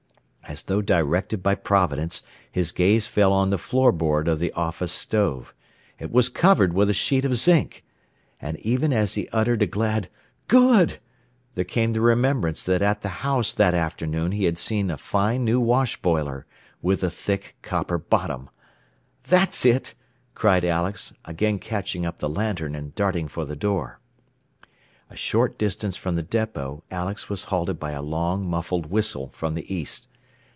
[0.43, 4.91] As though directed by Providence, his gaze fell on the floor board of the office
[4.91, 5.53] stove.
[5.97, 7.85] It was covered with a sheet of zinc!
[8.41, 10.09] And even as he uttered a glad
[10.49, 10.97] "Good!"
[11.55, 15.45] there came the remembrance that at the house that afternoon he had seen a fine
[15.45, 16.45] new wash boiler
[16.81, 18.49] with a thick copper bottom.
[19.23, 19.93] "That's it,"
[20.35, 24.01] cried Alex, again catching up the lantern and darting for the door.
[25.09, 29.53] A short distance from the depot Alex was halted by a long, muffled whistle from
[29.53, 30.09] the east.